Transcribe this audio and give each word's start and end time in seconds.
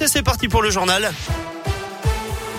et 0.00 0.06
c'est 0.06 0.22
parti 0.22 0.48
pour 0.48 0.62
le 0.62 0.70
journal. 0.70 1.10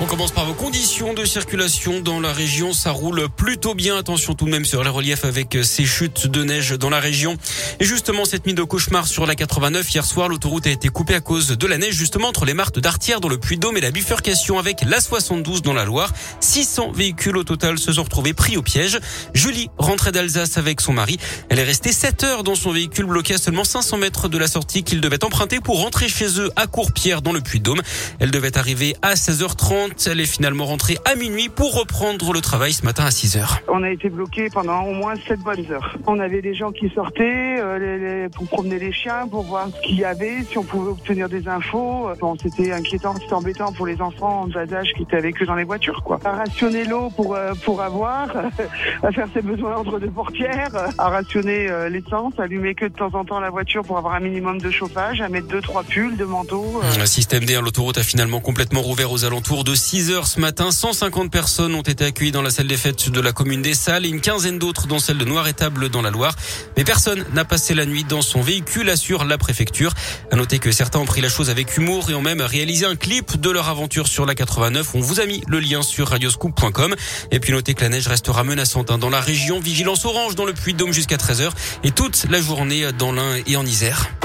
On 0.00 0.06
commence 0.06 0.30
par 0.30 0.44
vos 0.44 0.54
conditions 0.54 1.12
de 1.12 1.24
circulation 1.24 2.00
dans 2.00 2.20
la 2.20 2.32
région. 2.32 2.72
Ça 2.72 2.92
roule 2.92 3.28
plutôt 3.36 3.74
bien. 3.74 3.98
Attention 3.98 4.34
tout 4.34 4.44
de 4.44 4.50
même 4.50 4.64
sur 4.64 4.84
les 4.84 4.90
reliefs 4.90 5.24
avec 5.24 5.58
ces 5.64 5.84
chutes 5.86 6.28
de 6.28 6.44
neige 6.44 6.70
dans 6.78 6.88
la 6.88 7.00
région. 7.00 7.36
Et 7.80 7.84
justement, 7.84 8.24
cette 8.24 8.46
nuit 8.46 8.54
de 8.54 8.62
cauchemar 8.62 9.08
sur 9.08 9.26
la 9.26 9.34
89, 9.34 9.92
hier 9.92 10.04
soir, 10.04 10.28
l'autoroute 10.28 10.68
a 10.68 10.70
été 10.70 10.88
coupée 10.88 11.16
à 11.16 11.20
cause 11.20 11.48
de 11.48 11.66
la 11.66 11.78
neige, 11.78 11.94
justement 11.94 12.28
entre 12.28 12.44
les 12.44 12.54
martes 12.54 12.78
d'Artière 12.78 13.20
dans 13.20 13.28
le 13.28 13.38
Puy-de-Dôme 13.38 13.76
et 13.76 13.80
la 13.80 13.90
bifurcation 13.90 14.60
avec 14.60 14.82
la 14.82 15.00
72 15.00 15.62
dans 15.62 15.74
la 15.74 15.84
Loire. 15.84 16.12
600 16.38 16.92
véhicules 16.92 17.36
au 17.36 17.42
total 17.42 17.76
se 17.80 17.92
sont 17.94 18.04
retrouvés 18.04 18.34
pris 18.34 18.56
au 18.56 18.62
piège. 18.62 19.00
Julie 19.34 19.68
rentrait 19.78 20.12
d'Alsace 20.12 20.58
avec 20.58 20.80
son 20.80 20.92
mari. 20.92 21.18
Elle 21.48 21.58
est 21.58 21.64
restée 21.64 21.90
7 21.90 22.22
heures 22.22 22.44
dans 22.44 22.54
son 22.54 22.70
véhicule 22.70 23.06
bloqué 23.06 23.34
à 23.34 23.38
seulement 23.38 23.64
500 23.64 23.96
mètres 23.96 24.28
de 24.28 24.38
la 24.38 24.46
sortie 24.46 24.84
qu'il 24.84 25.00
devait 25.00 25.24
emprunter 25.24 25.58
pour 25.58 25.82
rentrer 25.82 26.08
chez 26.08 26.38
eux 26.38 26.52
à 26.54 26.68
Courpierre 26.68 27.20
dans 27.20 27.32
le 27.32 27.40
Puy-de-Dôme. 27.40 27.82
Elle 28.20 28.30
devait 28.30 28.56
arriver 28.56 28.94
à 29.02 29.14
16h30. 29.14 29.87
Elle 30.06 30.20
est 30.20 30.26
finalement 30.26 30.66
rentrée 30.66 30.98
à 31.04 31.14
minuit 31.14 31.48
pour 31.48 31.74
reprendre 31.78 32.32
le 32.32 32.40
travail 32.40 32.72
ce 32.72 32.84
matin 32.84 33.04
à 33.04 33.10
6 33.10 33.36
heures. 33.36 33.60
On 33.68 33.82
a 33.82 33.90
été 33.90 34.08
bloqué 34.08 34.48
pendant 34.50 34.82
au 34.84 34.92
moins 34.92 35.14
7 35.26 35.40
bonnes 35.40 35.70
heures. 35.70 35.96
On 36.06 36.18
avait 36.20 36.42
des 36.42 36.54
gens 36.54 36.72
qui 36.72 36.88
sortaient 36.90 37.56
euh, 37.58 37.78
les, 37.78 38.22
les, 38.22 38.28
pour 38.28 38.46
promener 38.46 38.78
les 38.78 38.92
chiens, 38.92 39.26
pour 39.28 39.42
voir 39.42 39.68
ce 39.68 39.86
qu'il 39.86 39.98
y 39.98 40.04
avait, 40.04 40.44
si 40.48 40.58
on 40.58 40.64
pouvait 40.64 40.90
obtenir 40.90 41.28
des 41.28 41.48
infos. 41.48 42.10
Bon, 42.20 42.36
c'était 42.40 42.72
inquiétant, 42.72 43.14
c'était 43.20 43.34
embêtant 43.34 43.72
pour 43.72 43.86
les 43.86 44.00
enfants 44.00 44.42
en 44.42 44.46
bas 44.46 44.72
âge 44.72 44.92
qui 44.96 45.02
étaient 45.02 45.16
avec 45.16 45.40
eux 45.42 45.46
dans 45.46 45.54
les 45.54 45.64
voitures. 45.64 46.02
Quoi. 46.02 46.20
À 46.24 46.32
rationner 46.32 46.84
l'eau 46.84 47.10
pour, 47.10 47.34
euh, 47.34 47.52
pour 47.64 47.82
avoir, 47.82 48.28
à 49.02 49.12
faire 49.12 49.28
ses 49.34 49.42
besoins 49.42 49.76
entre 49.76 49.98
deux 49.98 50.10
portières, 50.10 50.70
à 50.98 51.08
rationner 51.08 51.68
euh, 51.70 51.88
l'essence, 51.88 52.34
allumer 52.38 52.74
que 52.74 52.86
de 52.86 52.94
temps 52.94 53.14
en 53.14 53.24
temps 53.24 53.40
la 53.40 53.50
voiture 53.50 53.82
pour 53.82 53.98
avoir 53.98 54.14
un 54.14 54.20
minimum 54.20 54.60
de 54.60 54.70
chauffage, 54.70 55.20
à 55.20 55.28
mettre 55.28 55.48
deux, 55.48 55.60
trois 55.60 55.82
pulls, 55.82 56.16
deux 56.16 56.26
manteaux. 56.26 56.80
Un 57.00 57.06
système 57.06 57.44
D, 57.44 57.58
l'autoroute 57.60 57.98
a 57.98 58.02
finalement 58.02 58.40
complètement 58.40 58.82
rouvert 58.82 59.12
aux 59.12 59.24
alentours 59.24 59.64
de 59.64 59.74
6 59.78 60.10
heures 60.10 60.26
ce 60.26 60.40
matin. 60.40 60.70
150 60.70 61.30
personnes 61.30 61.74
ont 61.74 61.82
été 61.82 62.04
accueillies 62.04 62.32
dans 62.32 62.42
la 62.42 62.50
salle 62.50 62.66
des 62.66 62.76
fêtes 62.76 63.08
de 63.08 63.20
la 63.20 63.32
commune 63.32 63.62
des 63.62 63.74
Salles 63.74 64.04
et 64.04 64.08
une 64.08 64.20
quinzaine 64.20 64.58
d'autres 64.58 64.86
dans 64.86 64.98
celle 64.98 65.18
de 65.18 65.24
Noir-Étable 65.24 65.88
dans 65.88 66.02
la 66.02 66.10
Loire. 66.10 66.34
Mais 66.76 66.84
personne 66.84 67.24
n'a 67.32 67.44
passé 67.44 67.74
la 67.74 67.86
nuit 67.86 68.04
dans 68.04 68.20
son 68.20 68.42
véhicule, 68.42 68.90
assure 68.90 69.24
la 69.24 69.38
préfecture. 69.38 69.94
À 70.30 70.36
noter 70.36 70.58
que 70.58 70.72
certains 70.72 70.98
ont 70.98 71.06
pris 71.06 71.20
la 71.20 71.28
chose 71.28 71.48
avec 71.48 71.76
humour 71.76 72.10
et 72.10 72.14
ont 72.14 72.22
même 72.22 72.40
réalisé 72.40 72.84
un 72.84 72.96
clip 72.96 73.40
de 73.40 73.50
leur 73.50 73.68
aventure 73.68 74.08
sur 74.08 74.26
la 74.26 74.34
89. 74.34 74.94
On 74.94 75.00
vous 75.00 75.20
a 75.20 75.26
mis 75.26 75.42
le 75.46 75.60
lien 75.60 75.82
sur 75.82 76.08
radioscoop.com. 76.08 76.94
Et 77.30 77.40
puis 77.40 77.52
notez 77.52 77.74
que 77.74 77.82
la 77.82 77.88
neige 77.88 78.08
restera 78.08 78.44
menaçante 78.44 78.90
hein, 78.90 78.98
dans 78.98 79.10
la 79.10 79.20
région. 79.20 79.60
Vigilance 79.60 80.04
orange 80.04 80.34
dans 80.34 80.44
le 80.44 80.52
Puy-de-Dôme 80.52 80.92
jusqu'à 80.92 81.16
13h 81.16 81.50
et 81.84 81.92
toute 81.92 82.26
la 82.28 82.40
journée 82.40 82.90
dans 82.98 83.12
l'Ain 83.12 83.36
et 83.46 83.56
en 83.56 83.64
Isère. 83.64 84.17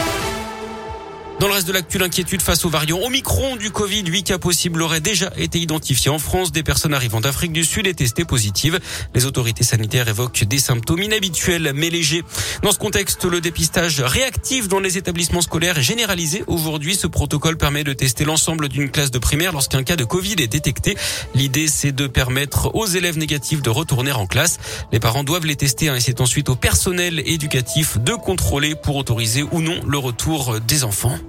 Dans 1.43 1.49
le 1.49 1.55
reste 1.55 1.67
de 1.67 1.73
l'actu, 1.73 1.97
l'inquiétude 1.97 2.41
face 2.41 2.63
aux 2.63 2.69
variants 2.69 3.01
Omicron 3.03 3.57
du 3.57 3.69
Covid, 3.69 4.05
8 4.05 4.23
cas 4.23 4.37
possibles 4.37 4.81
auraient 4.81 5.01
déjà 5.01 5.29
été 5.35 5.59
identifiés 5.59 6.09
en 6.09 6.17
France. 6.17 6.53
Des 6.53 6.63
personnes 6.63 6.93
arrivant 6.93 7.19
d'Afrique 7.19 7.51
du 7.51 7.65
Sud 7.65 7.85
et 7.85 7.93
testées 7.93 8.23
positives. 8.23 8.79
Les 9.13 9.25
autorités 9.25 9.65
sanitaires 9.65 10.07
évoquent 10.07 10.45
des 10.45 10.57
symptômes 10.57 11.03
inhabituels 11.03 11.73
mais 11.75 11.89
légers. 11.89 12.23
Dans 12.61 12.71
ce 12.71 12.77
contexte, 12.77 13.25
le 13.25 13.41
dépistage 13.41 13.99
réactif 13.99 14.69
dans 14.69 14.79
les 14.79 14.97
établissements 14.97 15.41
scolaires 15.41 15.79
est 15.79 15.83
généralisé. 15.83 16.45
Aujourd'hui, 16.47 16.95
ce 16.95 17.07
protocole 17.07 17.57
permet 17.57 17.83
de 17.83 17.91
tester 17.91 18.23
l'ensemble 18.23 18.69
d'une 18.69 18.89
classe 18.89 19.11
de 19.11 19.19
primaire 19.19 19.51
lorsqu'un 19.51 19.83
cas 19.83 19.97
de 19.97 20.05
Covid 20.05 20.35
est 20.39 20.47
détecté. 20.47 20.95
L'idée, 21.35 21.67
c'est 21.67 21.91
de 21.91 22.07
permettre 22.07 22.73
aux 22.73 22.85
élèves 22.85 23.17
négatifs 23.17 23.61
de 23.61 23.69
retourner 23.69 24.13
en 24.13 24.27
classe. 24.27 24.59
Les 24.93 25.01
parents 25.01 25.25
doivent 25.25 25.45
les 25.45 25.57
tester 25.57 25.89
hein, 25.89 25.97
et 25.97 25.99
c'est 25.99 26.21
ensuite 26.21 26.47
au 26.47 26.55
personnel 26.55 27.21
éducatif 27.25 27.97
de 27.97 28.13
contrôler 28.13 28.75
pour 28.75 28.95
autoriser 28.95 29.43
ou 29.51 29.59
non 29.59 29.81
le 29.85 29.97
retour 29.97 30.61
des 30.61 30.85
enfants. 30.85 31.19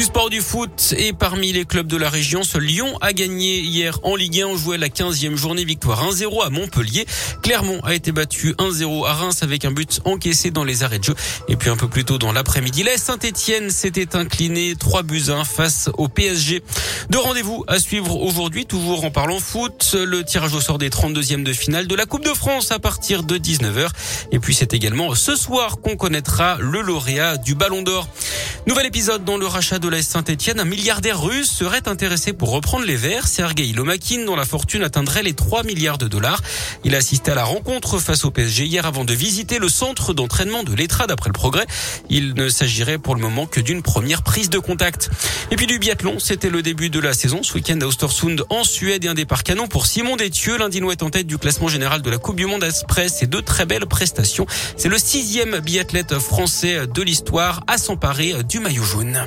Du 0.00 0.06
sport 0.06 0.30
du 0.30 0.40
foot 0.40 0.94
et 0.96 1.12
parmi 1.12 1.52
les 1.52 1.66
clubs 1.66 1.86
de 1.86 1.98
la 1.98 2.08
région, 2.08 2.42
ce 2.42 2.56
Lyon 2.56 2.96
a 3.02 3.12
gagné 3.12 3.60
hier 3.60 3.98
en 4.02 4.16
Ligue 4.16 4.40
1. 4.40 4.46
On 4.46 4.56
jouait 4.56 4.78
la 4.78 4.88
15e 4.88 5.36
journée 5.36 5.62
victoire 5.62 6.10
1-0 6.10 6.42
à 6.42 6.48
Montpellier. 6.48 7.04
Clermont 7.42 7.80
a 7.82 7.94
été 7.94 8.10
battu 8.10 8.54
1-0 8.54 9.06
à 9.06 9.12
Reims 9.12 9.42
avec 9.42 9.66
un 9.66 9.72
but 9.72 10.00
encaissé 10.06 10.50
dans 10.50 10.64
les 10.64 10.84
arrêts 10.84 11.00
de 11.00 11.04
jeu. 11.04 11.14
Et 11.48 11.56
puis 11.56 11.68
un 11.68 11.76
peu 11.76 11.86
plus 11.86 12.06
tôt 12.06 12.16
dans 12.16 12.32
l'après-midi, 12.32 12.82
la 12.82 12.96
Saint-Etienne 12.96 13.68
s'était 13.68 14.16
incliné 14.16 14.74
3 14.74 15.02
buts 15.02 15.24
1 15.28 15.44
face 15.44 15.90
au 15.98 16.08
PSG. 16.08 16.62
Deux 17.10 17.18
rendez-vous 17.18 17.66
à 17.68 17.78
suivre 17.78 18.16
aujourd'hui, 18.22 18.64
toujours 18.64 19.04
en 19.04 19.10
parlant 19.10 19.38
foot. 19.38 19.94
Le 19.94 20.24
tirage 20.24 20.54
au 20.54 20.62
sort 20.62 20.78
des 20.78 20.88
32e 20.88 21.42
de 21.42 21.52
finale 21.52 21.86
de 21.86 21.94
la 21.94 22.06
Coupe 22.06 22.24
de 22.24 22.32
France 22.32 22.72
à 22.72 22.78
partir 22.78 23.22
de 23.22 23.36
19h. 23.36 23.88
Et 24.32 24.38
puis 24.38 24.54
c'est 24.54 24.72
également 24.72 25.14
ce 25.14 25.36
soir 25.36 25.76
qu'on 25.82 25.96
connaîtra 25.96 26.56
le 26.58 26.80
lauréat 26.80 27.36
du 27.36 27.54
Ballon 27.54 27.82
d'Or. 27.82 28.08
Nouvel 28.66 28.86
épisode 28.86 29.24
dans 29.24 29.36
le 29.36 29.46
rachat 29.46 29.78
de 29.78 29.89
la 29.90 30.02
Saint-Etienne. 30.02 30.60
Un 30.60 30.64
milliardaire 30.64 31.20
russe 31.20 31.50
serait 31.50 31.88
intéressé 31.88 32.32
pour 32.32 32.50
reprendre 32.50 32.84
les 32.84 32.96
Verts. 32.96 33.26
Sergei 33.26 33.66
Lomakin, 33.72 34.24
dont 34.24 34.36
la 34.36 34.44
fortune 34.44 34.82
atteindrait 34.84 35.22
les 35.22 35.34
3 35.34 35.64
milliards 35.64 35.98
de 35.98 36.06
dollars. 36.06 36.40
Il 36.84 36.94
a 36.94 36.98
assisté 36.98 37.32
à 37.32 37.34
la 37.34 37.44
rencontre 37.44 37.98
face 37.98 38.24
au 38.24 38.30
PSG 38.30 38.64
hier 38.66 38.86
avant 38.86 39.04
de 39.04 39.12
visiter 39.12 39.58
le 39.58 39.68
centre 39.68 40.14
d'entraînement 40.14 40.62
de 40.62 40.72
l'Etra 40.74 41.06
d'après 41.06 41.28
le 41.28 41.34
progrès. 41.34 41.66
Il 42.08 42.34
ne 42.34 42.48
s'agirait 42.48 42.98
pour 42.98 43.16
le 43.16 43.20
moment 43.20 43.46
que 43.46 43.60
d'une 43.60 43.82
première 43.82 44.22
prise 44.22 44.48
de 44.48 44.58
contact. 44.58 45.10
Et 45.50 45.56
puis 45.56 45.66
du 45.66 45.78
biathlon, 45.78 46.18
c'était 46.20 46.50
le 46.50 46.62
début 46.62 46.88
de 46.88 47.00
la 47.00 47.12
saison. 47.12 47.42
Ce 47.42 47.54
week-end 47.54 47.78
à 47.80 47.86
Ostersund 47.86 48.44
en 48.48 48.62
Suède 48.62 49.04
et 49.04 49.08
un 49.08 49.14
départ 49.14 49.42
canon 49.42 49.66
pour 49.66 49.86
Simon 49.86 50.16
Détieux. 50.16 50.56
L'Indinois 50.56 50.92
est 50.92 51.02
en 51.02 51.10
tête 51.10 51.26
du 51.26 51.38
classement 51.38 51.68
général 51.68 52.00
de 52.00 52.10
la 52.10 52.18
Coupe 52.18 52.36
du 52.36 52.46
Monde 52.46 52.64
après 52.82 53.08
ses 53.08 53.26
deux 53.26 53.42
très 53.42 53.66
belles 53.66 53.86
prestations. 53.86 54.46
C'est 54.76 54.88
le 54.88 54.98
sixième 54.98 55.58
biathlète 55.58 56.18
français 56.18 56.86
de 56.86 57.02
l'histoire 57.02 57.64
à 57.66 57.76
s'emparer 57.76 58.44
du 58.44 58.60
maillot 58.60 58.84
jaune. 58.84 59.20